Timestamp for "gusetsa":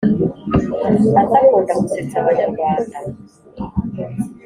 1.81-2.15